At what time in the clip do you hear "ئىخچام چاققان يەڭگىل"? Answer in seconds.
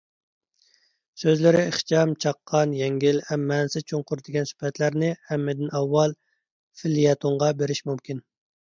1.71-3.21